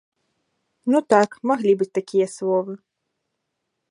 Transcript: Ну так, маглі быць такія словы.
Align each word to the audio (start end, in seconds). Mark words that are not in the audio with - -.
Ну 0.93 0.97
так, 1.15 1.29
маглі 1.51 1.73
быць 1.81 1.91
такія 1.99 2.27
словы. 2.39 2.73